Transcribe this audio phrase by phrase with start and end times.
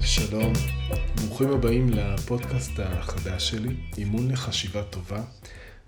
[0.00, 0.52] שלום,
[1.26, 5.22] ברוכים הבאים לפודקאסט החדש שלי, אימון לחשיבה טובה,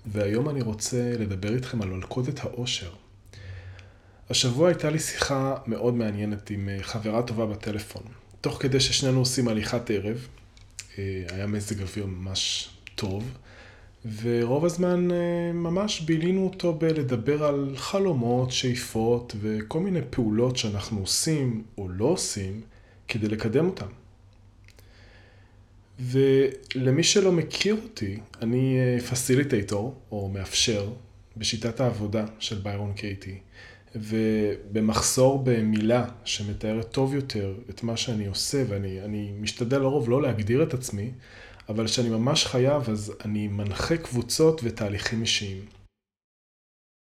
[0.06, 2.90] והיום אני רוצה לדבר איתכם על מלכודת העושר.
[4.30, 8.02] השבוע הייתה לי שיחה מאוד מעניינת עם אה, חברה טובה בטלפון.
[8.40, 10.26] תוך כדי ששנינו עושים הליכת ערב,
[10.98, 13.24] אה, היה מזג אוויר ממש טוב,
[14.22, 21.62] ורוב הזמן אה, ממש בילינו אותו בלדבר על חלומות, שאיפות וכל מיני פעולות שאנחנו עושים
[21.78, 22.60] או לא עושים
[23.08, 23.86] כדי לקדם אותם.
[26.00, 28.78] ולמי שלא מכיר אותי, אני
[29.10, 30.88] פסיליטייטור, או מאפשר,
[31.36, 33.38] בשיטת העבודה של ביירון קייטי.
[33.94, 40.74] ובמחסור במילה שמתארת טוב יותר את מה שאני עושה, ואני משתדל לרוב לא להגדיר את
[40.74, 41.10] עצמי,
[41.68, 45.64] אבל כשאני ממש חייב, אז אני מנחה קבוצות ותהליכים אישיים.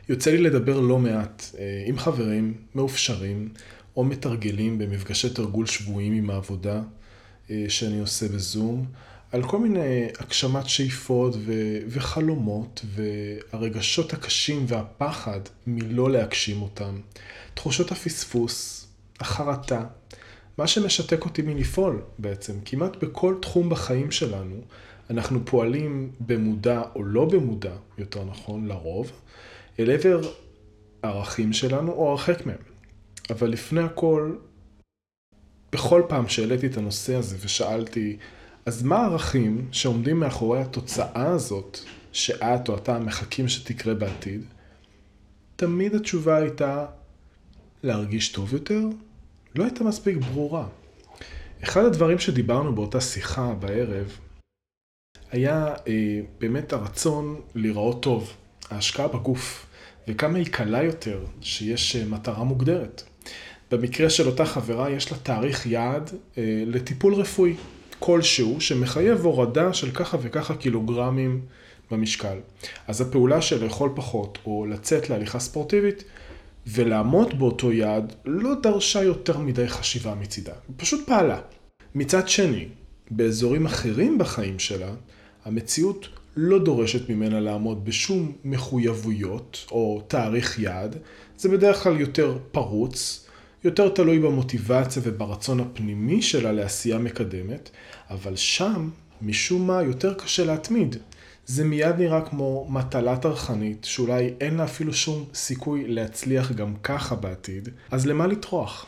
[0.08, 3.52] יוצא לי לדבר לא מעט אה, עם חברים מאופשרים
[3.96, 6.82] או מתרגלים במפגשי תרגול שבועיים עם העבודה
[7.50, 8.86] אה, שאני עושה בזום,
[9.32, 17.00] על כל מיני הגשמת שאיפות ו- וחלומות והרגשות הקשים והפחד מלא להגשים אותם,
[17.54, 18.86] תחושות הפספוס,
[19.20, 19.84] החרטה,
[20.58, 22.52] מה שמשתק אותי מלפעול בעצם.
[22.64, 24.60] כמעט בכל תחום בחיים שלנו
[25.10, 29.12] אנחנו פועלים במודע או לא במודע, יותר נכון, לרוב,
[29.78, 30.20] אל עבר
[31.02, 32.56] הערכים שלנו או הרחק מהם.
[33.30, 34.36] אבל לפני הכל,
[35.72, 38.16] בכל פעם שהעליתי את הנושא הזה ושאלתי
[38.66, 41.78] אז מה הערכים שעומדים מאחורי התוצאה הזאת
[42.12, 44.44] שאת או אתה מחכים שתקרה בעתיד?
[45.56, 46.86] תמיד התשובה הייתה
[47.82, 48.80] להרגיש טוב יותר?
[49.58, 50.66] לא הייתה מספיק ברורה.
[51.64, 54.18] אחד הדברים שדיברנו באותה שיחה בערב
[55.32, 58.32] היה אה, באמת הרצון להיראות טוב,
[58.70, 59.66] ההשקעה בגוף,
[60.08, 63.02] וכמה היא קלה יותר שיש אה, מטרה מוגדרת.
[63.70, 67.54] במקרה של אותה חברה יש לה תאריך יעד אה, לטיפול רפואי.
[67.98, 71.40] כלשהו שמחייב הורדה של ככה וככה קילוגרמים
[71.90, 72.38] במשקל.
[72.86, 76.04] אז הפעולה של לאכול פחות או לצאת להליכה ספורטיבית
[76.72, 81.40] ולעמוד באותו יעד לא דרשה יותר מדי חשיבה מצידה, היא פשוט פעלה.
[81.94, 82.68] מצד שני,
[83.10, 84.90] באזורים אחרים בחיים שלה,
[85.44, 90.96] המציאות לא דורשת ממנה לעמוד בשום מחויבויות או תאריך יעד,
[91.36, 93.26] זה בדרך כלל יותר פרוץ,
[93.64, 97.70] יותר תלוי במוטיבציה וברצון הפנימי שלה לעשייה מקדמת,
[98.10, 98.90] אבל שם,
[99.22, 100.96] משום מה, יותר קשה להתמיד.
[101.48, 107.14] זה מיד נראה כמו מטלה טרחנית, שאולי אין לה אפילו שום סיכוי להצליח גם ככה
[107.14, 108.86] בעתיד, אז למה לטרוח?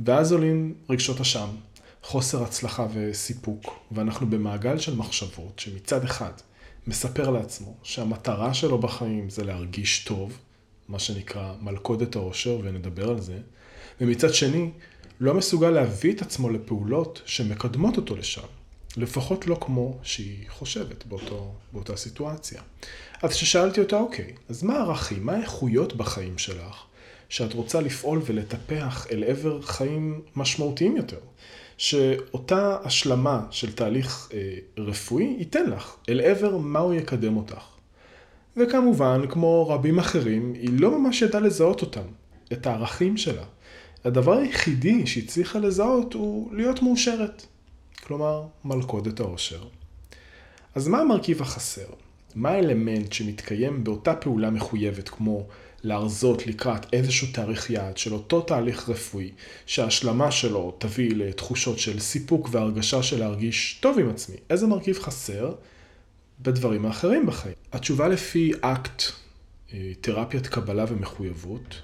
[0.00, 1.48] ואז עולים רגשות אשם,
[2.02, 6.32] חוסר הצלחה וסיפוק, ואנחנו במעגל של מחשבות שמצד אחד
[6.86, 10.38] מספר לעצמו שהמטרה שלו בחיים זה להרגיש טוב,
[10.88, 13.38] מה שנקרא מלכודת העושר, ונדבר על זה,
[14.00, 14.70] ומצד שני,
[15.20, 18.63] לא מסוגל להביא את עצמו לפעולות שמקדמות אותו לשם.
[18.96, 22.62] לפחות לא כמו שהיא חושבת באותו, באותה סיטואציה.
[23.22, 26.84] אז כששאלתי אותה, אוקיי, אז מה הערכים, מה האיכויות בחיים שלך,
[27.28, 31.18] שאת רוצה לפעול ולטפח אל עבר חיים משמעותיים יותר?
[31.78, 37.62] שאותה השלמה של תהליך אה, רפואי ייתן לך, אל עבר מה הוא יקדם אותך.
[38.56, 42.04] וכמובן, כמו רבים אחרים, היא לא ממש ידעה לזהות אותם,
[42.52, 43.44] את הערכים שלה.
[44.04, 47.46] הדבר היחידי שהיא צריכה לזהות הוא להיות מאושרת.
[48.06, 49.64] כלומר, מלכודת העושר.
[50.74, 51.86] אז מה המרכיב החסר?
[52.34, 55.46] מה האלמנט שמתקיים באותה פעולה מחויבת כמו
[55.82, 59.30] להרזות לקראת איזשהו תאריך יעד של אותו תהליך רפואי,
[59.66, 64.36] שההשלמה שלו תביא לתחושות של סיפוק והרגשה של להרגיש טוב עם עצמי?
[64.50, 65.54] איזה מרכיב חסר
[66.42, 67.54] בדברים האחרים בחיים?
[67.72, 69.02] התשובה לפי אקט
[69.72, 71.80] אה, תרפיית קבלה ומחויבות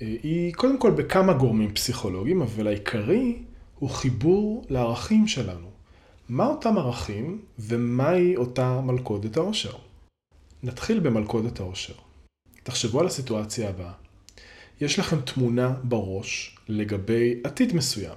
[0.00, 3.38] היא קודם כל בכמה גורמים פסיכולוגיים, אבל העיקרי
[3.78, 5.70] הוא חיבור לערכים שלנו.
[6.28, 9.72] מה אותם ערכים ומהי אותה מלכודת העושר?
[10.62, 11.94] נתחיל במלכודת העושר.
[12.62, 13.92] תחשבו על הסיטואציה הבאה.
[14.80, 18.14] יש לכם תמונה בראש לגבי עתיד מסוים,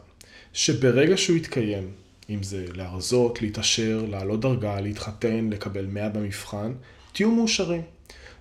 [0.53, 1.91] שברגע שהוא יתקיים,
[2.29, 6.73] אם זה להרזות, להתעשר, לעלות דרגה, להתחתן, לקבל 100 במבחן,
[7.13, 7.81] תהיו מאושרים.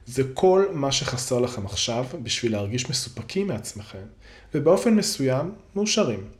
[0.07, 4.05] זה כל מה שחסר לכם עכשיו בשביל להרגיש מסופקים מעצמכם,
[4.55, 6.38] ובאופן מסוים מאושרים.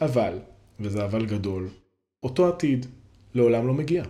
[0.00, 0.38] אבל,
[0.80, 1.68] וזה אבל גדול,
[2.22, 2.86] אותו עתיד
[3.34, 4.04] לעולם לא מגיע.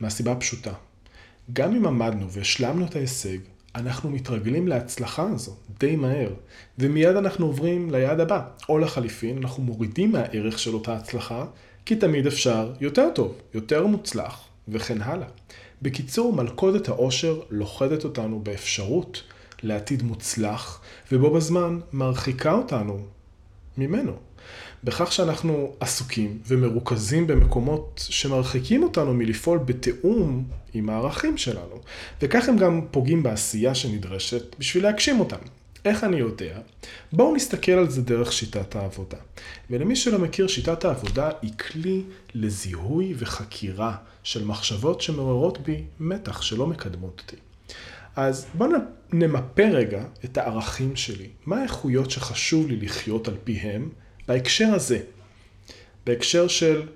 [0.00, 0.72] מהסיבה הפשוטה.
[1.52, 3.38] גם אם עמדנו והשלמנו את ההישג,
[3.74, 6.34] אנחנו מתרגלים להצלחה הזו די מהר,
[6.78, 11.44] ומיד אנחנו עוברים ליעד הבא, או לחליפין, אנחנו מורידים מהערך של אותה הצלחה,
[11.86, 15.28] כי תמיד אפשר יותר טוב, יותר מוצלח, וכן הלאה.
[15.82, 19.22] בקיצור, מלכודת העושר לוכדת אותנו באפשרות
[19.62, 20.80] לעתיד מוצלח,
[21.12, 22.98] ובו בזמן מרחיקה אותנו
[23.78, 24.12] ממנו.
[24.84, 30.44] בכך שאנחנו עסוקים ומרוכזים במקומות שמרחיקים אותנו מלפעול בתיאום
[30.74, 31.80] עם הערכים שלנו.
[32.22, 35.36] וכך הם גם פוגעים בעשייה שנדרשת בשביל להגשים אותם.
[35.84, 36.58] איך אני יודע?
[37.12, 39.18] בואו נסתכל על זה דרך שיטת העבודה.
[39.70, 42.02] ולמי שלא מכיר, שיטת העבודה היא כלי
[42.34, 47.36] לזיהוי וחקירה של מחשבות שמעוררות בי מתח שלא מקדמות אותי.
[48.16, 48.70] אז בואו
[49.12, 51.28] נמפה רגע את הערכים שלי.
[51.46, 53.88] מה האיכויות שחשוב לי לחיות על פיהם
[54.28, 55.00] בהקשר הזה?
[56.06, 56.88] בהקשר של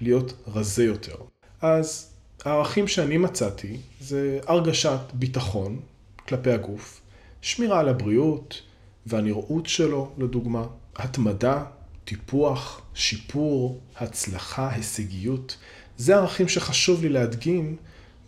[0.00, 1.14] להיות רזה יותר.
[1.60, 2.10] אז
[2.44, 5.80] הערכים שאני מצאתי זה הרגשת ביטחון
[6.28, 7.00] כלפי הגוף,
[7.42, 8.62] שמירה על הבריאות
[9.06, 11.64] והנראות שלו, לדוגמה, התמדה,
[12.04, 15.56] טיפוח, שיפור, הצלחה, הישגיות.
[15.96, 17.76] זה ערכים שחשוב לי להדגים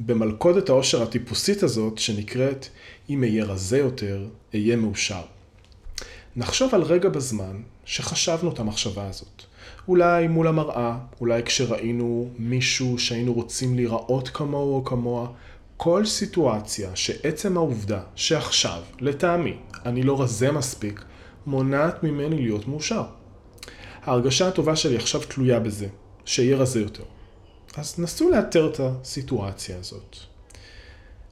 [0.00, 2.66] במלכודת העושר הטיפוסית הזאת, שנקראת
[3.10, 5.22] אם אהיה רזה יותר, אהיה מאושר.
[6.38, 9.42] נחשוב על רגע בזמן שחשבנו את המחשבה הזאת.
[9.88, 15.28] אולי מול המראה, אולי כשראינו מישהו שהיינו רוצים להיראות כמוהו או כמוה,
[15.76, 19.56] כל סיטואציה שעצם העובדה שעכשיו, לטעמי,
[19.86, 21.04] אני לא רזה מספיק,
[21.46, 23.02] מונעת ממני להיות מאושר.
[24.02, 25.88] ההרגשה הטובה שלי עכשיו תלויה בזה,
[26.24, 27.04] שיהיה רזה יותר.
[27.76, 30.16] אז נסו לאתר את הסיטואציה הזאת.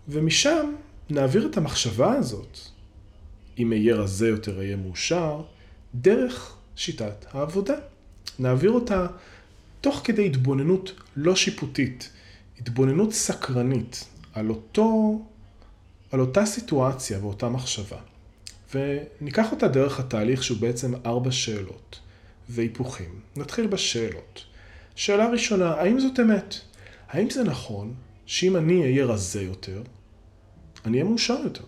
[0.09, 0.73] ומשם
[1.11, 2.59] נעביר את המחשבה הזאת,
[3.59, 5.43] אם אהיה רזה יותר אהיה מאושר,
[5.95, 7.75] דרך שיטת העבודה.
[8.39, 9.07] נעביר אותה
[9.81, 12.11] תוך כדי התבוננות לא שיפוטית,
[12.61, 14.05] התבוננות סקרנית
[14.35, 15.21] על, אותו,
[16.13, 17.99] על אותה סיטואציה ואותה מחשבה.
[18.75, 22.01] וניקח אותה דרך התהליך שהוא בעצם ארבע שאלות
[22.49, 23.21] והיפוכים.
[23.37, 24.45] נתחיל בשאלות.
[24.95, 26.55] שאלה ראשונה, האם זאת אמת?
[27.09, 27.95] האם זה נכון
[28.27, 29.83] שאם אני אהיה רזה יותר,
[30.85, 31.65] אני אהיה מאושר יותר?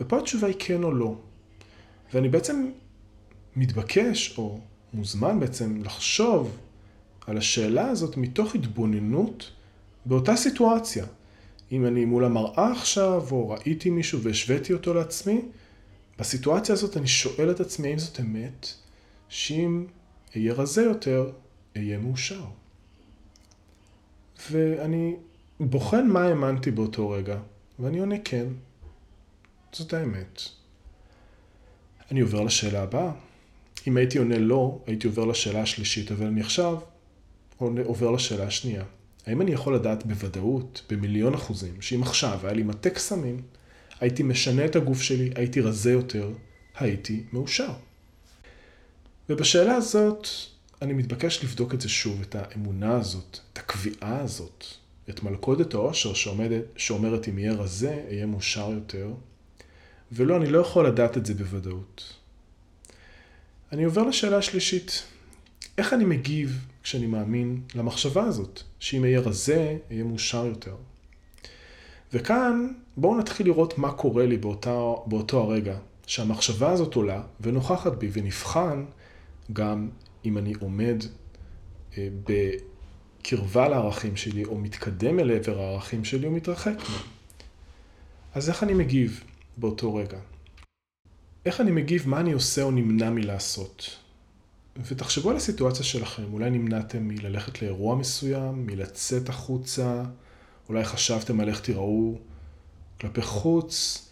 [0.00, 1.14] ופה התשובה היא כן או לא.
[2.14, 2.70] ואני בעצם
[3.56, 4.60] מתבקש, או
[4.94, 6.56] מוזמן בעצם, לחשוב
[7.26, 9.50] על השאלה הזאת מתוך התבוננות
[10.06, 11.06] באותה סיטואציה.
[11.72, 15.40] אם אני מול המראה עכשיו, או ראיתי מישהו והשוויתי אותו לעצמי,
[16.18, 18.66] בסיטואציה הזאת אני שואל את עצמי האם זאת אמת,
[19.28, 19.86] שאם
[20.36, 21.30] אהיה רזה יותר,
[21.76, 22.44] אהיה מאושר.
[24.50, 25.16] ואני
[25.60, 27.38] בוחן מה האמנתי באותו רגע,
[27.78, 28.46] ואני עונה כן,
[29.72, 30.42] זאת האמת.
[32.10, 33.12] אני עובר לשאלה הבאה.
[33.86, 36.78] אם הייתי עונה לא, הייתי עובר לשאלה השלישית, אבל אני עכשיו
[37.58, 38.84] עובר לשאלה השנייה.
[39.26, 43.42] האם אני יכול לדעת בוודאות, במיליון אחוזים, שאם עכשיו היה לי מטה קסמים,
[44.00, 46.32] הייתי משנה את הגוף שלי, הייתי רזה יותר,
[46.74, 47.72] הייתי מאושר.
[49.28, 50.26] ובשאלה הזאת,
[50.82, 54.64] אני מתבקש לבדוק את זה שוב, את האמונה הזאת, את הקביעה הזאת,
[55.10, 59.08] את מלכודת העושר שעומדת, שאומרת אם יהיה רזה, אהיה מאושר יותר.
[60.12, 62.12] ולא, אני לא יכול לדעת את זה בוודאות.
[63.72, 65.02] אני עובר לשאלה השלישית.
[65.78, 70.76] איך אני מגיב כשאני מאמין למחשבה הזאת, שאם אהיה רזה, אהיה מאושר יותר?
[72.12, 78.10] וכאן בואו נתחיל לראות מה קורה לי באותה, באותו הרגע, שהמחשבה הזאת עולה ונוכחת בי,
[78.12, 78.84] ונבחן
[79.52, 79.88] גם
[80.24, 81.02] אם אני עומד
[81.98, 86.76] אה, בקרבה לערכים שלי, או מתקדם אל עבר הערכים שלי, או מתרחק.
[88.34, 89.24] אז איך אני מגיב
[89.56, 90.18] באותו רגע?
[91.46, 93.96] איך אני מגיב, מה אני עושה או נמנע מלעשות?
[94.88, 100.04] ותחשבו על הסיטואציה שלכם, אולי נמנעתם מללכת לאירוע מסוים, מלצאת החוצה,
[100.68, 102.18] אולי חשבתם על איך תיראו
[103.00, 104.02] כלפי חוץ,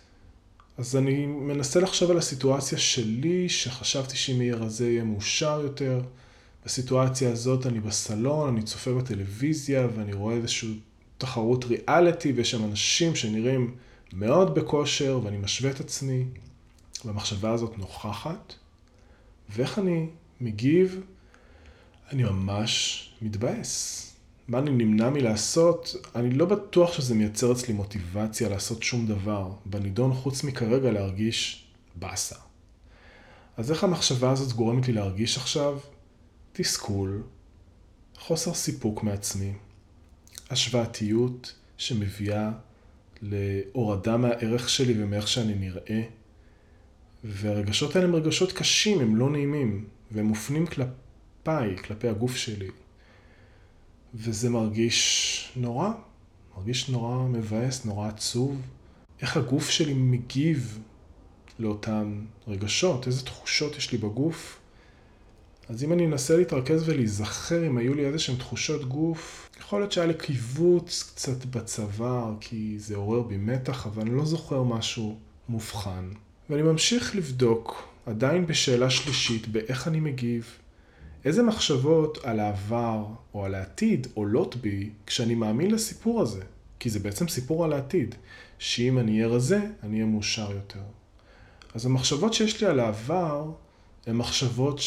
[0.78, 6.00] אז אני מנסה לחשוב על הסיטואציה שלי, שחשבתי שאם יהיה רזה יהיה מאושר יותר.
[6.64, 10.78] בסיטואציה הזאת אני בסלון, אני צופה בטלוויזיה ואני רואה איזושהי
[11.18, 13.74] תחרות ריאליטי ויש שם אנשים שנראים
[14.14, 16.24] מאוד בכושר ואני משווה את עצמי
[17.04, 18.54] והמחשבה הזאת נוכחת.
[19.48, 20.06] ואיך אני
[20.40, 21.00] מגיב?
[22.12, 24.00] אני ממש מתבאס.
[24.48, 30.14] מה אני נמנע מלעשות, אני לא בטוח שזה מייצר אצלי מוטיבציה לעשות שום דבר בנידון
[30.14, 32.36] חוץ מכרגע להרגיש באסה.
[33.56, 35.78] אז איך המחשבה הזאת גורמת לי להרגיש עכשיו?
[36.52, 37.22] תסכול,
[38.18, 39.52] חוסר סיפוק מעצמי,
[40.50, 42.50] השוואתיות שמביאה
[43.22, 46.02] להורדה מהערך שלי ומאיך שאני נראה.
[47.24, 52.70] והרגשות האלה הם רגשות קשים, הם לא נעימים, והם מופנים כלפיי, כלפי הגוף שלי.
[54.14, 55.90] וזה מרגיש נורא,
[56.56, 58.60] מרגיש נורא מבאס, נורא עצוב.
[59.20, 60.78] איך הגוף שלי מגיב
[61.58, 64.60] לאותן רגשות, איזה תחושות יש לי בגוף.
[65.68, 69.92] אז אם אני אנסה להתרכז ולהיזכר אם היו לי איזה שהן תחושות גוף, יכול להיות
[69.92, 75.18] שהיה לי קיבוץ קצת בצוואר, כי זה עורר בי מתח, אבל אני לא זוכר משהו
[75.48, 76.08] מובחן.
[76.50, 80.50] ואני ממשיך לבדוק, עדיין בשאלה שלישית, באיך אני מגיב,
[81.24, 86.42] איזה מחשבות על העבר או על העתיד עולות בי כשאני מאמין לסיפור הזה?
[86.80, 88.14] כי זה בעצם סיפור על העתיד,
[88.58, 90.82] שאם אני אהיה רזה, אני אהיה מאושר יותר.
[91.74, 93.50] אז המחשבות שיש לי על העבר,
[94.06, 94.78] הן מחשבות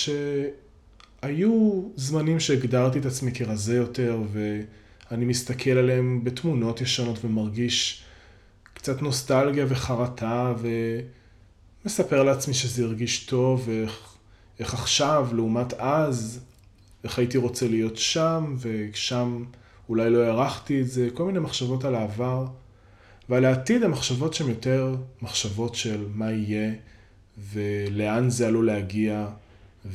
[1.22, 8.04] שהיו זמנים שהגדרתי את עצמי כרזה יותר, ואני מסתכל עליהם בתמונות ישנות ומרגיש
[8.74, 10.54] קצת נוסטלגיה וחרטה,
[11.84, 14.14] ומספר לעצמי שזה הרגיש טוב, ואיך
[14.60, 16.40] איך עכשיו, לעומת אז,
[17.04, 19.44] איך הייתי רוצה להיות שם, ושם
[19.90, 22.46] אולי לא הערכתי את זה, כל מיני מחשבות על העבר.
[23.30, 26.74] ועל העתיד המחשבות שהן יותר מחשבות של מה יהיה,
[27.52, 29.28] ולאן זה עלול להגיע,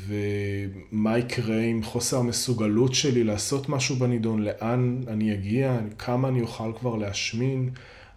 [0.07, 6.73] ומה יקרה עם חוסר המסוגלות שלי לעשות משהו בנידון, לאן אני אגיע, כמה אני אוכל
[6.81, 7.71] כבר להשמין,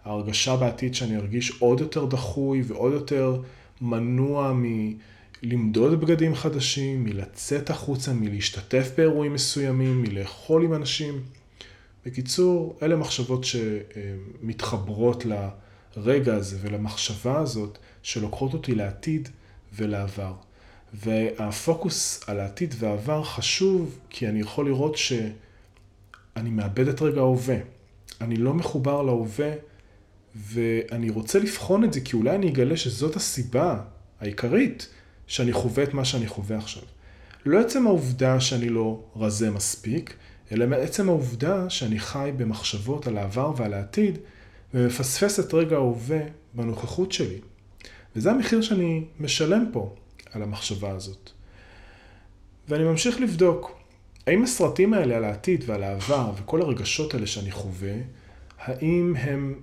[0.04, 3.42] ההרגשה בעתיד שאני ארגיש עוד יותר דחוי ועוד יותר
[3.80, 4.92] מנוע מ...
[5.42, 11.20] למדוד בגדים חדשים, מלצאת החוצה, מלהשתתף באירועים מסוימים, מלאכול עם אנשים.
[12.06, 15.24] בקיצור, אלה מחשבות שמתחברות
[15.96, 19.28] לרגע הזה ולמחשבה הזאת שלוקחות אותי לעתיד
[19.74, 20.45] ולעבר.
[20.94, 27.56] והפוקוס על העתיד והעבר חשוב כי אני יכול לראות שאני מאבד את רגע ההווה.
[28.20, 29.52] אני לא מחובר להווה
[30.34, 33.80] ואני רוצה לבחון את זה כי אולי אני אגלה שזאת הסיבה
[34.20, 34.88] העיקרית
[35.26, 36.82] שאני חווה את מה שאני חווה עכשיו.
[37.46, 40.14] לא עצם העובדה שאני לא רזה מספיק,
[40.52, 44.18] אלא מעצם העובדה שאני חי במחשבות על העבר ועל העתיד,
[44.74, 46.20] ומפספס את רגע ההווה
[46.54, 47.38] בנוכחות שלי.
[48.16, 49.94] וזה המחיר שאני משלם פה
[50.32, 51.30] על המחשבה הזאת.
[52.68, 53.78] ואני ממשיך לבדוק,
[54.26, 57.94] האם הסרטים האלה על העתיד ועל העבר וכל הרגשות האלה שאני חווה,
[58.58, 59.60] האם הם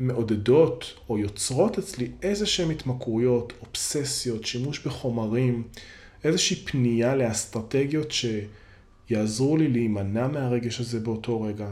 [0.00, 5.62] מעודדות או יוצרות אצלי איזה שהן התמכרויות, אובססיות, שימוש בחומרים,
[6.24, 8.12] איזושהי פנייה לאסטרטגיות
[9.08, 11.68] שיעזרו לי להימנע מהרגש הזה באותו רגע.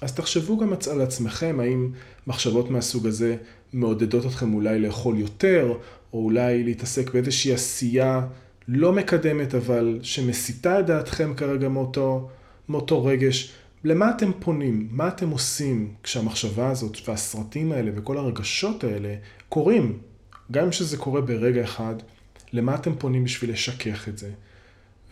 [0.00, 1.92] אז תחשבו גם על עצמכם, האם
[2.26, 3.36] מחשבות מהסוג הזה
[3.72, 5.72] מעודדות אתכם אולי לאכול יותר,
[6.12, 8.26] או אולי להתעסק באיזושהי עשייה
[8.68, 12.28] לא מקדמת, אבל שמסיתה את דעתכם כרגע מאותו,
[12.68, 13.52] מאותו רגש,
[13.84, 14.88] למה אתם פונים?
[14.90, 19.14] מה אתם עושים כשהמחשבה הזאת והסרטים האלה וכל הרגשות האלה
[19.48, 19.98] קורים?
[20.50, 21.94] גם שזה קורה ברגע אחד,
[22.52, 24.30] למה אתם פונים בשביל לשכך את זה?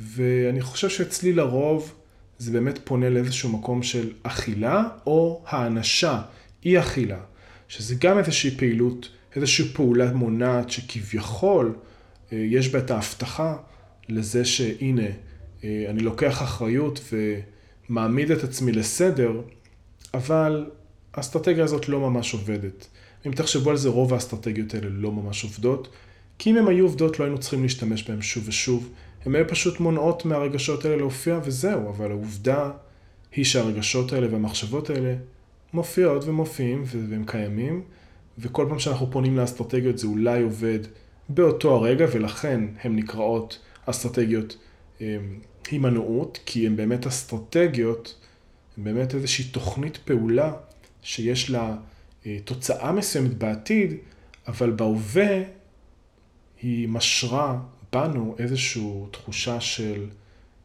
[0.00, 1.94] ואני חושב שאצלי לרוב
[2.38, 6.22] זה באמת פונה לאיזשהו מקום של אכילה או האנשה,
[6.64, 7.20] אי אכילה,
[7.68, 11.74] שזה גם איזושהי פעילות, איזושהי פעולה מונעת שכביכול
[12.32, 13.56] אה, יש בה את ההבטחה
[14.08, 15.06] לזה שהנה,
[15.64, 17.40] אה, אני לוקח אחריות ו...
[17.88, 19.40] מעמיד את עצמי לסדר,
[20.14, 20.70] אבל
[21.14, 22.86] האסטרטגיה הזאת לא ממש עובדת.
[23.26, 25.88] אם תחשבו על זה, רוב האסטרטגיות האלה לא ממש עובדות,
[26.38, 28.90] כי אם הן היו עובדות לא היינו צריכים להשתמש בהן שוב ושוב.
[29.24, 32.70] הן היו פשוט מונעות מהרגשות האלה להופיע וזהו, אבל העובדה
[33.32, 35.14] היא שהרגשות האלה והמחשבות האלה
[35.72, 37.82] מופיעות ומופיעים והם קיימים,
[38.38, 40.78] וכל פעם שאנחנו פונים לאסטרטגיות זה אולי עובד
[41.28, 44.56] באותו הרגע, ולכן הן נקראות אסטרטגיות
[45.00, 45.06] אמ,
[45.70, 48.14] הימנעות, כי הן באמת אסטרטגיות,
[48.76, 50.52] הן באמת איזושהי תוכנית פעולה
[51.02, 51.76] שיש לה
[52.26, 53.94] אה, תוצאה מסוימת בעתיד,
[54.48, 55.42] אבל בהווה
[56.62, 57.60] היא משרה
[57.92, 60.06] בנו איזושהי תחושה של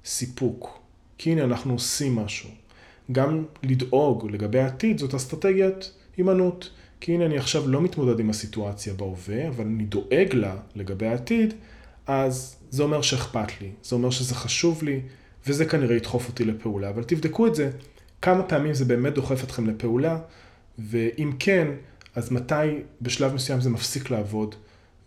[0.05, 0.79] סיפוק.
[1.17, 2.49] כי הנה אנחנו עושים משהו.
[3.11, 6.69] גם לדאוג לגבי העתיד זאת אסטרטגיית הימנעות.
[7.01, 11.53] כי הנה אני עכשיו לא מתמודד עם הסיטואציה בהווה, אבל אני דואג לה לגבי העתיד,
[12.07, 15.01] אז זה אומר שאכפת לי, זה אומר שזה חשוב לי,
[15.47, 16.89] וזה כנראה ידחוף אותי לפעולה.
[16.89, 17.71] אבל תבדקו את זה,
[18.21, 20.19] כמה פעמים זה באמת דוחף אתכם לפעולה,
[20.79, 21.67] ואם כן,
[22.15, 22.55] אז מתי
[23.01, 24.55] בשלב מסוים זה מפסיק לעבוד,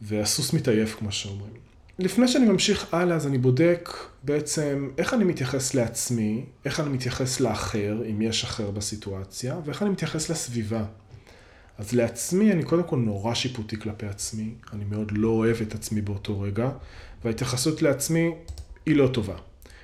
[0.02, 1.52] והסוס מתעייף, כמו שאומרים.
[1.98, 3.88] לפני שאני ממשיך הלאה, אז אני בודק
[4.22, 9.90] בעצם איך אני מתייחס לעצמי, איך אני מתייחס לאחר, אם יש אחר בסיטואציה, ואיך אני
[9.90, 10.84] מתייחס לסביבה.
[11.78, 16.00] אז לעצמי, אני קודם כל נורא שיפוטי כלפי עצמי, אני מאוד לא אוהב את עצמי
[16.00, 16.70] באותו רגע,
[17.24, 18.30] וההתייחסות לעצמי
[18.86, 19.36] היא לא טובה.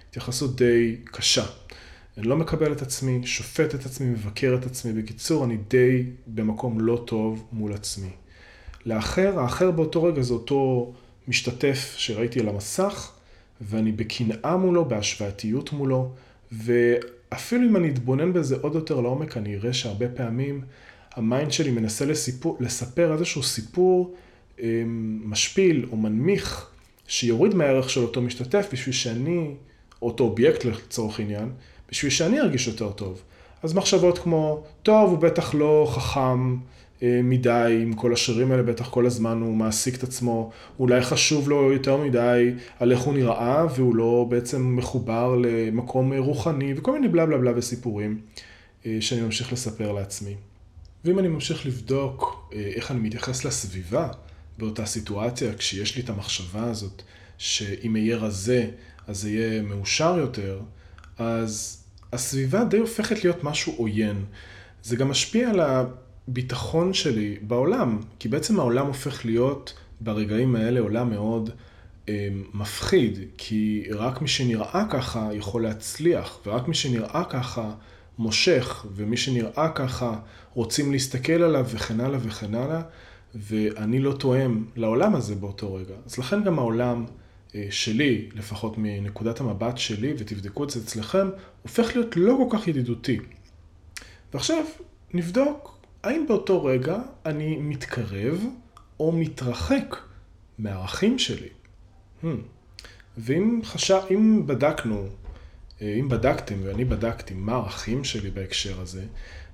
[0.08, 1.44] התייחסות די קשה.
[2.18, 5.02] אני לא מקבל את עצמי, שופט את עצמי, מבקר את עצמי.
[5.02, 8.10] בקיצור, אני די במקום לא טוב מול עצמי.
[8.86, 10.92] לאחר, האחר באותו רגע זה אותו
[11.28, 13.12] משתתף שראיתי על המסך,
[13.60, 16.12] ואני בקנאה מולו, בהשוואתיות מולו,
[16.52, 20.62] ואפילו אם אני אתבונן בזה עוד יותר לעומק, אני אראה שהרבה פעמים
[21.20, 24.14] ה mind שלי מנסה לסיפור, לספר איזשהו סיפור
[24.60, 26.70] אמ, משפיל או מנמיך
[27.06, 29.54] שיוריד מהערך של אותו משתתף בשביל שאני,
[30.02, 31.48] אותו אובייקט לצורך עניין,
[31.90, 33.22] בשביל שאני ארגיש יותר טוב.
[33.62, 36.56] אז מחשבות כמו, טוב, הוא בטח לא חכם
[37.02, 41.48] אה, מדי עם כל השירים האלה, בטח כל הזמן הוא מעסיק את עצמו, אולי חשוב
[41.48, 47.08] לו יותר מדי על איך הוא נראה, והוא לא בעצם מחובר למקום רוחני, וכל מיני
[47.08, 48.20] בלה בלה בלה וסיפורים
[48.86, 50.34] אה, שאני ממשיך לספר לעצמי.
[51.04, 54.08] ואם אני ממשיך לבדוק אה, איך אני מתייחס לסביבה
[54.58, 57.02] באותה סיטואציה, כשיש לי את המחשבה הזאת,
[57.38, 58.70] שאם אהיה רזה,
[59.06, 60.60] אז אהיה מאושר יותר,
[61.18, 64.24] אז הסביבה די הופכת להיות משהו עוין.
[64.82, 71.10] זה גם משפיע על הביטחון שלי בעולם, כי בעצם העולם הופך להיות ברגעים האלה עולם
[71.10, 71.50] מאוד
[72.08, 77.74] אה, מפחיד, כי רק מי שנראה ככה יכול להצליח, ורק מי שנראה ככה
[78.20, 80.18] מושך, ומי שנראה ככה
[80.54, 82.82] רוצים להסתכל עליו וכן הלאה וכן הלאה,
[83.34, 85.94] ואני לא תואם לעולם הזה באותו רגע.
[86.06, 87.04] אז לכן גם העולם
[87.54, 91.30] אה, שלי, לפחות מנקודת המבט שלי, ותבדקו את זה אצלכם,
[91.62, 93.18] הופך להיות לא כל כך ידידותי.
[94.32, 94.64] ועכשיו
[95.14, 98.44] נבדוק האם באותו רגע אני מתקרב
[99.00, 99.96] או מתרחק
[100.58, 101.48] מהערכים שלי.
[102.22, 102.26] Hmm.
[103.18, 105.06] ואם חשב, אם בדקנו,
[105.82, 109.04] אם בדקתם ואני בדקתי מה הערכים שלי בהקשר הזה,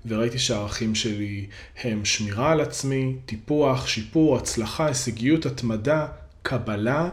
[0.06, 1.46] וראיתי שהערכים שלי
[1.82, 6.06] הם שמירה על עצמי, טיפוח, שיפור, הצלחה, הישגיות, התמדה,
[6.42, 7.08] קבלה,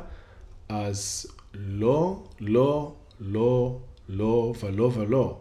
[0.70, 3.79] אז לא, לא, לא,
[4.10, 5.39] לא ולא ולא.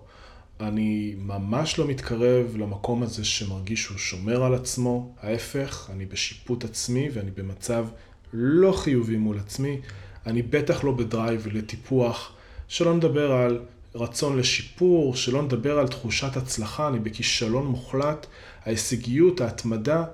[0.61, 7.09] אני ממש לא מתקרב למקום הזה שמרגיש שהוא שומר על עצמו, ההפך, אני בשיפוט עצמי
[7.13, 7.87] ואני במצב
[8.33, 9.81] לא חיובי מול עצמי.
[10.27, 12.33] אני בטח לא בדרייב לטיפוח,
[12.69, 13.61] שלא נדבר על
[13.95, 18.27] רצון לשיפור, שלא נדבר על תחושת הצלחה, אני בכישלון מוחלט,
[18.65, 20.05] ההישגיות, ההתמדה,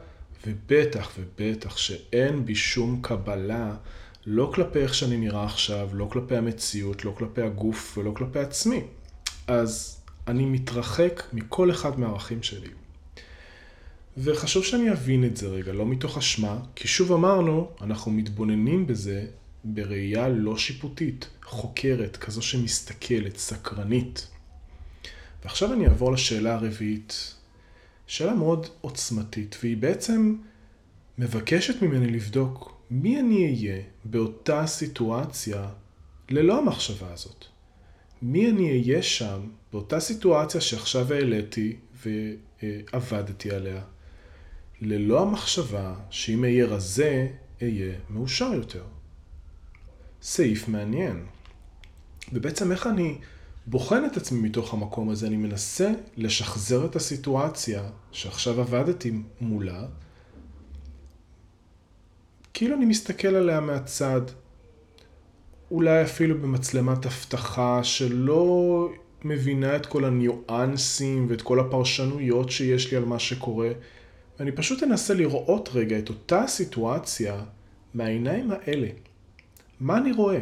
[0.46, 3.74] ובטח ובטח שאין בי שום קבלה,
[4.26, 8.82] לא כלפי איך שאני נראה עכשיו, לא כלפי המציאות, לא כלפי הגוף ולא כלפי עצמי.
[9.46, 12.68] אז אני מתרחק מכל אחד מהערכים שלי.
[14.16, 19.26] וחשוב שאני אבין את זה רגע, לא מתוך אשמה, כי שוב אמרנו, אנחנו מתבוננים בזה
[19.74, 24.28] בראייה לא שיפוטית, חוקרת, כזו שמסתכלת, סקרנית.
[25.42, 27.34] ועכשיו אני אעבור לשאלה הרביעית,
[28.06, 30.36] שאלה מאוד עוצמתית, והיא בעצם
[31.18, 35.68] מבקשת ממני לבדוק מי אני אהיה באותה סיטואציה
[36.30, 37.44] ללא המחשבה הזאת.
[38.22, 39.40] מי אני אהיה שם
[39.72, 43.82] באותה סיטואציה שעכשיו העליתי ועבדתי עליה,
[44.80, 47.28] ללא המחשבה שאם אהיה רזה,
[47.62, 48.84] אהיה מאושר יותר.
[50.22, 51.26] סעיף מעניין.
[52.32, 53.18] ובעצם איך אני
[53.66, 59.84] בוחן את עצמי מתוך המקום הזה, אני מנסה לשחזר את הסיטואציה שעכשיו עבדתי מולה,
[62.54, 64.20] כאילו אני מסתכל עליה מהצד,
[65.70, 68.88] אולי אפילו במצלמת אבטחה שלא
[69.24, 73.70] מבינה את כל הניואנסים ואת כל הפרשנויות שיש לי על מה שקורה,
[74.38, 77.42] ואני פשוט אנסה לראות רגע את אותה סיטואציה
[77.94, 78.88] מהעיניים האלה.
[79.80, 80.40] מה אני רואה?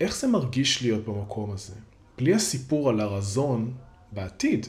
[0.00, 1.74] איך זה מרגיש להיות במקום הזה?
[2.18, 3.74] בלי הסיפור על הרזון
[4.12, 4.66] בעתיד.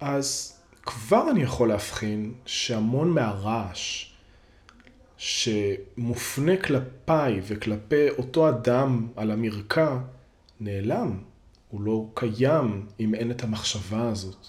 [0.00, 4.12] אז כבר אני יכול להבחין שהמון מהרעש
[5.16, 9.98] שמופנה כלפיי וכלפי אותו אדם על המרקע
[10.60, 11.22] נעלם.
[11.68, 14.46] הוא לא קיים אם אין את המחשבה הזאת.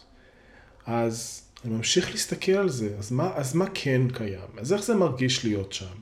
[0.85, 4.49] אז אני ממשיך להסתכל על זה, אז מה, אז מה כן קיים?
[4.57, 5.95] אז איך זה מרגיש להיות שם?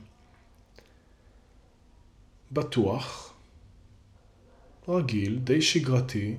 [2.52, 3.34] בטוח,
[4.88, 6.36] רגיל, די שגרתי.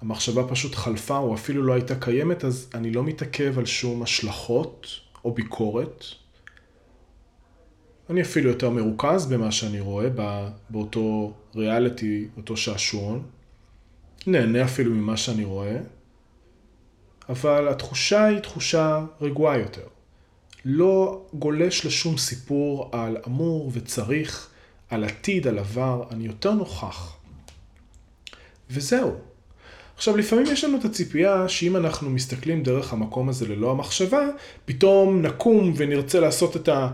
[0.00, 4.86] המחשבה פשוט חלפה או אפילו לא הייתה קיימת, אז אני לא מתעכב על שום השלכות
[5.24, 6.04] או ביקורת.
[8.10, 10.08] אני אפילו יותר מרוכז במה שאני רואה
[10.70, 13.26] באותו ריאליטי, אותו שעשועון.
[14.26, 15.78] נהנה אפילו ממה שאני רואה.
[17.28, 19.86] אבל התחושה היא תחושה רגועה יותר.
[20.64, 24.48] לא גולש לשום סיפור על אמור וצריך,
[24.90, 27.16] על עתיד, על עבר, אני יותר נוכח.
[28.70, 29.10] וזהו.
[29.96, 34.28] עכשיו, לפעמים יש לנו את הציפייה שאם אנחנו מסתכלים דרך המקום הזה ללא המחשבה,
[34.64, 36.88] פתאום נקום ונרצה לעשות את, ה,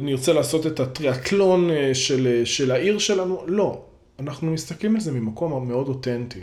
[0.00, 3.42] נרצה לעשות את הטריאטלון אה, של, של העיר שלנו.
[3.46, 3.82] לא.
[4.18, 6.40] אנחנו מסתכלים על זה ממקום מאוד אותנטי.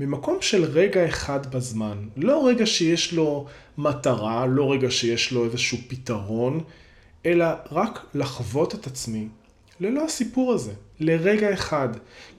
[0.00, 2.08] ממקום של רגע אחד בזמן.
[2.16, 3.46] לא רגע שיש לו
[3.78, 6.60] מטרה, לא רגע שיש לו איזשהו פתרון,
[7.26, 9.28] אלא רק לחוות את עצמי
[9.80, 11.88] ללא הסיפור הזה, לרגע אחד.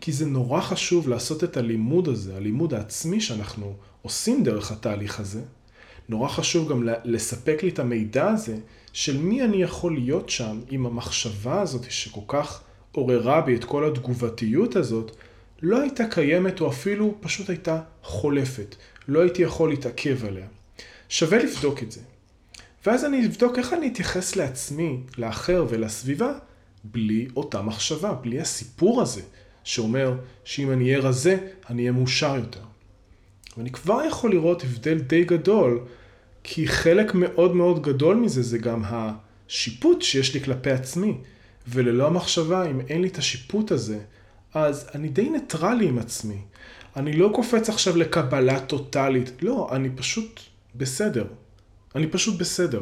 [0.02, 5.42] כי זה נורא חשוב לעשות את הלימוד הזה, הלימוד העצמי שאנחנו עושים דרך התהליך הזה.
[6.10, 8.58] נורא חשוב גם לספק לי את המידע הזה
[8.94, 13.86] של מי אני יכול להיות שם עם המחשבה הזאת שכל כך עוררה בי את כל
[13.86, 15.12] התגובתיות הזאת,
[15.62, 18.76] לא הייתה קיימת או אפילו פשוט הייתה חולפת.
[19.08, 20.48] לא הייתי יכול להתעכב עליה.
[21.10, 22.02] שווה לבדוק את זה.
[22.86, 26.34] ואז אני אבדוק איך אני אתייחס לעצמי, לאחר ולסביבה,
[26.84, 29.22] בלי אותה מחשבה, בלי הסיפור הזה,
[29.64, 31.38] שאומר שאם אני אהיה רזה,
[31.70, 32.62] אני אהיה מאושר יותר.
[33.58, 35.80] ואני כבר יכול לראות הבדל די גדול,
[36.44, 41.18] כי חלק מאוד מאוד גדול מזה זה גם השיפוט שיש לי כלפי עצמי.
[41.68, 44.00] וללא המחשבה, אם אין לי את השיפוט הזה,
[44.54, 46.42] אז אני די ניטרלי עם עצמי.
[46.96, 49.44] אני לא קופץ עכשיו לקבלה טוטאלית.
[49.44, 50.40] לא, אני פשוט
[50.76, 51.26] בסדר.
[51.96, 52.82] אני פשוט בסדר.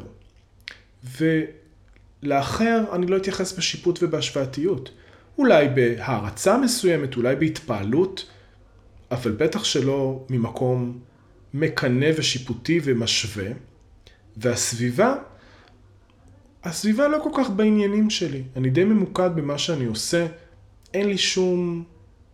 [2.23, 4.91] ולאחר אני לא אתייחס בשיפוט ובהשוואתיות.
[5.37, 8.29] אולי בהערצה מסוימת, אולי בהתפעלות,
[9.11, 10.99] אבל בטח שלא ממקום
[11.53, 13.51] מקנא ושיפוטי ומשווה.
[14.37, 15.15] והסביבה,
[16.63, 18.43] הסביבה לא כל כך בעניינים שלי.
[18.55, 20.27] אני די ממוקד במה שאני עושה.
[20.93, 21.83] אין לי שום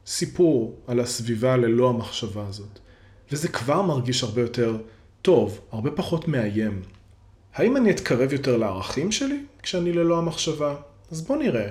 [0.05, 2.79] סיפור על הסביבה ללא המחשבה הזאת.
[3.31, 4.77] וזה כבר מרגיש הרבה יותר
[5.21, 6.81] טוב, הרבה פחות מאיים.
[7.53, 10.75] האם אני אתקרב יותר לערכים שלי כשאני ללא המחשבה?
[11.11, 11.69] אז בוא נראה.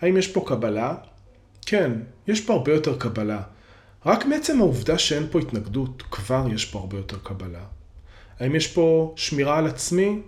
[0.00, 0.94] האם יש פה קבלה?
[1.66, 1.92] כן,
[2.26, 3.42] יש פה הרבה יותר קבלה.
[4.06, 7.64] רק מעצם העובדה שאין פה התנגדות, כבר יש פה הרבה יותר קבלה.
[8.40, 10.20] האם יש פה שמירה על עצמי?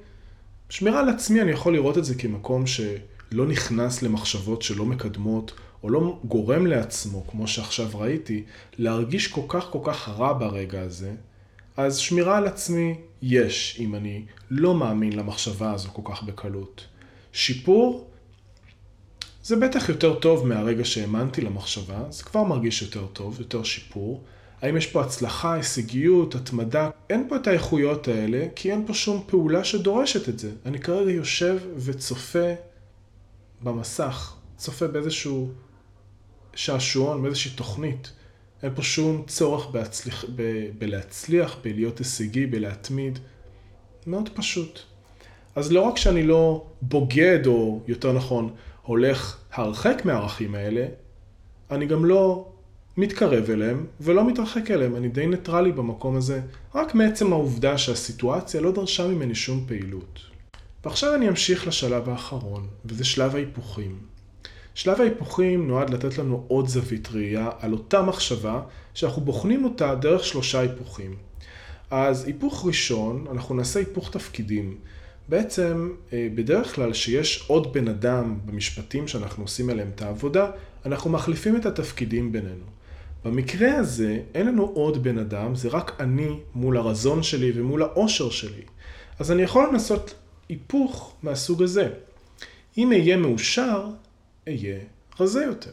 [0.68, 5.52] שמירה על עצמי, אני יכול לראות את זה כמקום שלא נכנס למחשבות שלא מקדמות,
[5.86, 8.44] או לא גורם לעצמו, כמו שעכשיו ראיתי,
[8.78, 11.14] להרגיש כל כך כל כך רע ברגע הזה,
[11.76, 16.84] אז שמירה על עצמי יש, אם אני לא מאמין למחשבה הזו כל כך בקלות.
[17.32, 18.06] שיפור,
[19.42, 24.22] זה בטח יותר טוב מהרגע שהאמנתי למחשבה, זה כבר מרגיש יותר טוב, יותר שיפור.
[24.62, 26.90] האם יש פה הצלחה, הישגיות, התמדה?
[27.10, 30.50] אין פה את האיכויות האלה, כי אין פה שום פעולה שדורשת את זה.
[30.66, 32.48] אני כרגע יושב וצופה
[33.62, 35.50] במסך, צופה באיזשהו
[36.56, 38.12] שעשועון, באיזושהי תוכנית.
[38.62, 40.42] אין פה שום צורך בהצליח, ב,
[40.78, 43.18] בלהצליח, בלהיות הישגי, בלהתמיד.
[44.06, 44.80] מאוד פשוט.
[45.54, 50.86] אז לא רק שאני לא בוגד, או יותר נכון, הולך הרחק מהערכים האלה,
[51.70, 52.48] אני גם לא
[52.96, 54.96] מתקרב אליהם ולא מתרחק אליהם.
[54.96, 56.40] אני די ניטרלי במקום הזה,
[56.74, 60.20] רק מעצם העובדה שהסיטואציה לא דרשה ממני שום פעילות.
[60.84, 63.98] ועכשיו אני אמשיך לשלב האחרון, וזה שלב ההיפוכים.
[64.76, 68.60] שלב ההיפוכים נועד לתת לנו עוד זווית ראייה על אותה מחשבה
[68.94, 71.16] שאנחנו בוחנים אותה דרך שלושה היפוכים.
[71.90, 74.76] אז היפוך ראשון, אנחנו נעשה היפוך תפקידים.
[75.28, 80.50] בעצם, אה, בדרך כלל שיש עוד בן אדם במשפטים שאנחנו עושים עליהם את העבודה,
[80.86, 82.64] אנחנו מחליפים את התפקידים בינינו.
[83.24, 88.30] במקרה הזה, אין לנו עוד בן אדם, זה רק אני מול הרזון שלי ומול האושר
[88.30, 88.62] שלי.
[89.18, 90.14] אז אני יכול לנסות
[90.48, 91.88] היפוך מהסוג הזה.
[92.78, 93.86] אם אהיה מאושר,
[94.48, 94.78] אהיה
[95.20, 95.72] רזה יותר.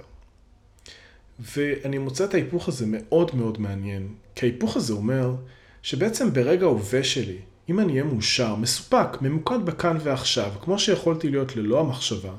[1.39, 5.35] ואני מוצא את ההיפוך הזה מאוד מאוד מעניין, כי ההיפוך הזה אומר
[5.81, 7.37] שבעצם ברגע ההווה שלי,
[7.69, 12.33] אם אני אהיה מאושר, מסופק, ממוקד בכאן ועכשיו, כמו שיכולתי להיות ללא המחשבה,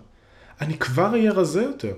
[0.60, 1.94] אני כבר אהיה רזה יותר.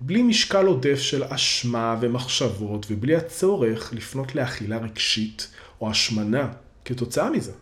[0.00, 5.48] בלי משקל עודף של אשמה ומחשבות, ובלי הצורך לפנות לאכילה רגשית
[5.80, 6.52] או השמנה
[6.84, 7.52] כתוצאה מזה.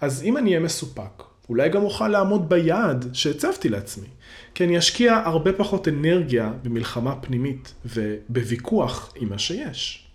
[0.00, 4.06] אז אם אני אהיה מסופק, אולי גם אוכל לעמוד ביעד שהצבתי לעצמי.
[4.54, 10.06] כי אני אשקיע הרבה פחות אנרגיה במלחמה פנימית ובוויכוח עם מה שיש.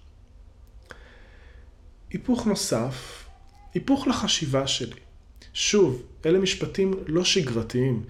[2.10, 3.26] היפוך נוסף,
[3.74, 5.00] היפוך לחשיבה שלי.
[5.54, 8.04] שוב, אלה משפטים לא שגרתיים.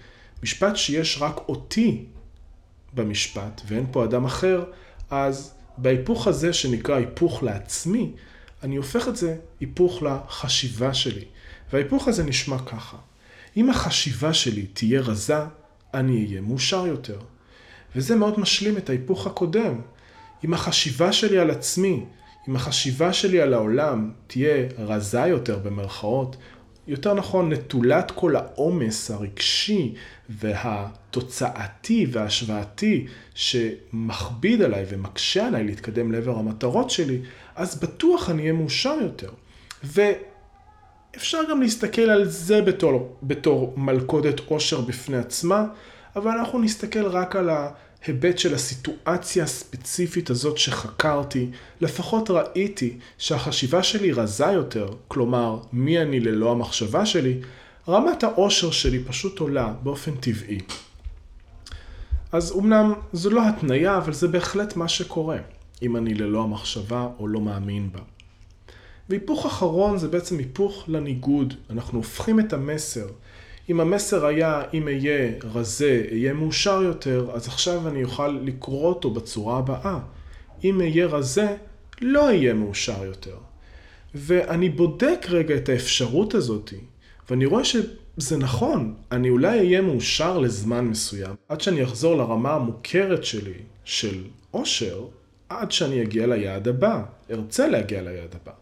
[0.43, 2.05] משפט שיש רק אותי
[2.93, 4.63] במשפט ואין פה אדם אחר,
[5.09, 8.11] אז בהיפוך הזה שנקרא היפוך לעצמי,
[8.63, 11.25] אני הופך את זה היפוך לחשיבה שלי.
[11.73, 12.97] וההיפוך הזה נשמע ככה.
[13.57, 15.39] אם החשיבה שלי תהיה רזה,
[15.93, 17.19] אני אהיה מאושר יותר.
[17.95, 19.81] וזה מאוד משלים את ההיפוך הקודם.
[20.45, 22.05] אם החשיבה שלי על עצמי,
[22.49, 26.35] אם החשיבה שלי על העולם תהיה רזה יותר במרכאות,
[26.87, 29.93] יותר נכון נטולת כל העומס הרגשי
[30.29, 37.19] והתוצאתי וההשוואתי שמכביד עליי ומקשה עליי להתקדם לעבר המטרות שלי,
[37.55, 39.29] אז בטוח אני אהיה מאושר יותר.
[41.15, 45.65] אפשר גם להסתכל על זה בתור, בתור מלכודת עושר בפני עצמה,
[46.15, 51.49] אבל אנחנו נסתכל רק על ההיבט של הסיטואציה הספציפית הזאת שחקרתי.
[51.81, 57.39] לפחות ראיתי שהחשיבה שלי רזה יותר, כלומר, מי אני ללא המחשבה שלי,
[57.87, 60.59] רמת העושר שלי פשוט עולה באופן טבעי.
[62.31, 65.37] אז אמנם זו לא התניה, אבל זה בהחלט מה שקורה,
[65.81, 68.18] אם אני ללא המחשבה או לא מאמין בה.
[69.09, 71.53] והיפוך אחרון זה בעצם היפוך לניגוד.
[71.69, 73.07] אנחנו הופכים את המסר.
[73.69, 79.11] אם המסר היה, אם אהיה רזה, אהיה מאושר יותר, אז עכשיו אני אוכל לקרוא אותו
[79.11, 79.99] בצורה הבאה.
[80.63, 81.55] אם אהיה רזה,
[82.01, 83.35] לא אהיה מאושר יותר.
[84.15, 86.73] ואני בודק רגע את האפשרות הזאת,
[87.29, 93.23] ואני רואה שזה נכון, אני אולי אהיה מאושר לזמן מסוים, עד שאני אחזור לרמה המוכרת
[93.23, 95.05] שלי של אושר,
[95.49, 98.58] עד שאני אגיע ליעד הבא, ארצה להגיע ליעד הבא.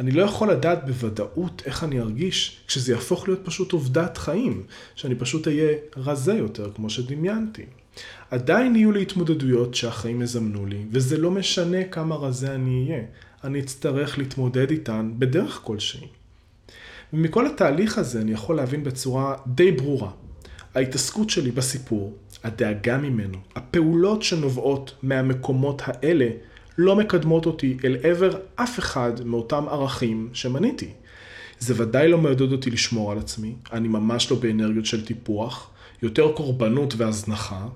[0.00, 4.62] אני לא יכול לדעת בוודאות איך אני ארגיש כשזה יהפוך להיות פשוט עובדת חיים,
[4.94, 7.64] שאני פשוט אהיה רזה יותר כמו שדמיינתי.
[8.30, 13.02] עדיין יהיו לי התמודדויות שהחיים יזמנו לי, וזה לא משנה כמה רזה אני אהיה.
[13.44, 16.06] אני אצטרך להתמודד איתן בדרך כלשהי.
[17.12, 20.10] ומכל התהליך הזה אני יכול להבין בצורה די ברורה.
[20.74, 26.28] ההתעסקות שלי בסיפור, הדאגה ממנו, הפעולות שנובעות מהמקומות האלה,
[26.78, 30.88] לא מקדמות אותי אל עבר אף אחד מאותם ערכים שמניתי.
[31.58, 35.70] זה ודאי לא מעודד אותי לשמור על עצמי, אני ממש לא באנרגיות של טיפוח,
[36.02, 37.66] יותר קורבנות והזנחה,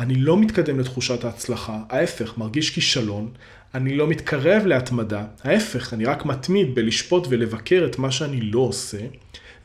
[0.00, 3.30] אני לא מתקדם לתחושת ההצלחה, ההפך, מרגיש כישלון,
[3.74, 8.98] אני לא מתקרב להתמדה, ההפך, אני רק מתמיד בלשפוט ולבקר את מה שאני לא עושה,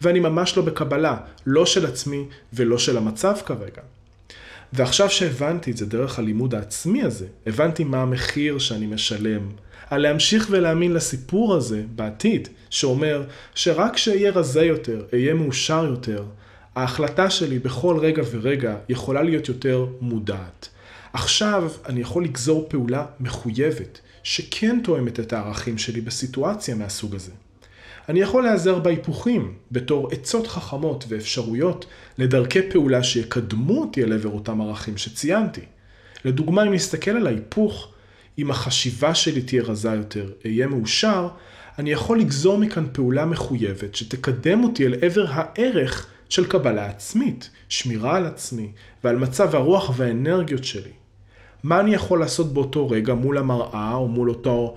[0.01, 3.81] ואני ממש לא בקבלה, לא של עצמי ולא של המצב כרגע.
[4.73, 9.49] ועכשיו שהבנתי את זה דרך הלימוד העצמי הזה, הבנתי מה המחיר שאני משלם,
[9.89, 13.23] על להמשיך ולהאמין לסיפור הזה בעתיד, שאומר
[13.55, 16.23] שרק כשאהיה רזה יותר, אהיה מאושר יותר,
[16.75, 20.69] ההחלטה שלי בכל רגע ורגע יכולה להיות יותר מודעת.
[21.13, 27.31] עכשיו אני יכול לגזור פעולה מחויבת, שכן תואמת את הערכים שלי בסיטואציה מהסוג הזה.
[28.09, 31.85] אני יכול להיעזר בהיפוכים בתור עצות חכמות ואפשרויות
[32.17, 35.61] לדרכי פעולה שיקדמו אותי אל עבר אותם ערכים שציינתי.
[36.25, 37.91] לדוגמה, אם נסתכל על ההיפוך,
[38.37, 41.27] אם החשיבה שלי תהיה רזה יותר, אהיה מאושר,
[41.79, 48.17] אני יכול לגזור מכאן פעולה מחויבת שתקדם אותי אל עבר הערך של קבלה עצמית, שמירה
[48.17, 48.71] על עצמי
[49.03, 50.91] ועל מצב הרוח והאנרגיות שלי.
[51.63, 54.75] מה אני יכול לעשות באותו רגע מול המראה או מול אותו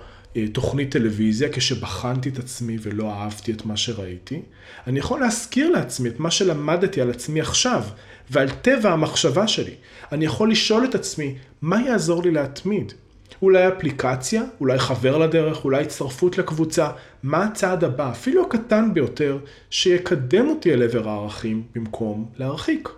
[0.51, 4.41] תוכנית טלוויזיה כשבחנתי את עצמי ולא אהבתי את מה שראיתי?
[4.87, 7.83] אני יכול להזכיר לעצמי את מה שלמדתי על עצמי עכשיו
[8.29, 9.73] ועל טבע המחשבה שלי.
[10.11, 12.93] אני יכול לשאול את עצמי, מה יעזור לי להתמיד?
[13.41, 16.91] אולי אפליקציה, אולי חבר לדרך, אולי הצטרפות לקבוצה,
[17.23, 19.37] מה הצעד הבא, אפילו הקטן ביותר,
[19.69, 22.89] שיקדם אותי אל עבר הערכים במקום להרחיק.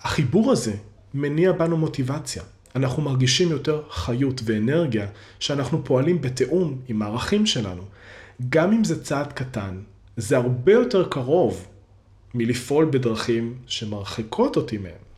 [0.00, 0.72] החיבור הזה
[1.14, 2.42] מניע בנו מוטיבציה.
[2.76, 5.06] אנחנו מרגישים יותר חיות ואנרגיה
[5.38, 7.82] שאנחנו פועלים בתיאום עם הערכים שלנו.
[8.48, 9.78] גם אם זה צעד קטן,
[10.16, 11.66] זה הרבה יותר קרוב
[12.34, 15.08] מלפעול בדרכים שמרחיקות אותי מהם.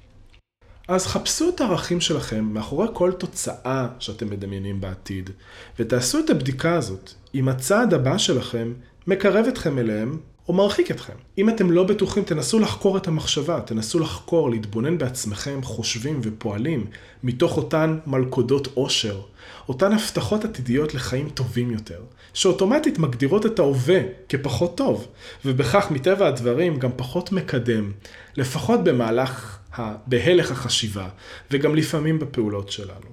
[0.88, 5.30] אז חפשו את הערכים שלכם מאחורי כל תוצאה שאתם מדמיינים בעתיד,
[5.78, 8.72] ותעשו את הבדיקה הזאת אם הצעד הבא שלכם
[9.06, 10.18] מקרב אתכם אליהם
[10.50, 11.12] או מרחיק אתכם.
[11.38, 16.86] אם אתם לא בטוחים, תנסו לחקור את המחשבה, תנסו לחקור, להתבונן בעצמכם, חושבים ופועלים
[17.22, 19.20] מתוך אותן מלכודות עושר,
[19.68, 22.00] אותן הבטחות עתידיות לחיים טובים יותר,
[22.34, 25.06] שאוטומטית מגדירות את ההווה כפחות טוב,
[25.44, 27.92] ובכך מטבע הדברים גם פחות מקדם,
[28.36, 29.58] לפחות במהלך,
[30.06, 31.08] בהלך החשיבה,
[31.50, 33.10] וגם לפעמים בפעולות שלנו.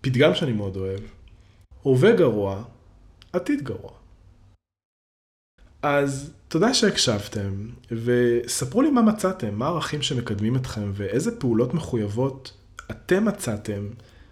[0.00, 1.00] פתגם שאני מאוד אוהב,
[1.82, 2.62] הווה גרוע,
[3.32, 3.93] עתיד גרוע.
[5.84, 12.52] אז תודה שהקשבתם, וספרו לי מה מצאתם, מה הערכים שמקדמים אתכם, ואיזה פעולות מחויבות
[12.90, 13.88] אתם מצאתם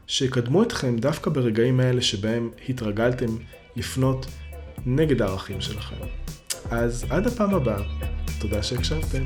[0.06, 3.36] שיקדמו אתכם דווקא ברגעים האלה שבהם התרגלתם
[3.76, 4.26] לפנות
[4.86, 5.96] נגד הערכים שלכם.
[6.70, 7.82] אז עד הפעם הבאה,
[8.40, 9.24] תודה שהקשבתם.